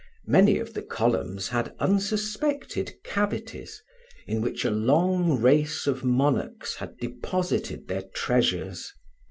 Many 0.25 0.57
of 0.57 0.73
the 0.73 0.81
columns 0.81 1.49
had 1.49 1.75
unsuspected 1.77 2.93
cavities, 3.03 3.83
in 4.25 4.41
which 4.41 4.65
a 4.65 4.71
long 4.71 5.39
race 5.39 5.85
of 5.85 6.03
monarchs 6.03 6.77
had 6.77 6.97
deposited 6.97 7.87
their 7.87 8.01
treasures. 8.15 8.91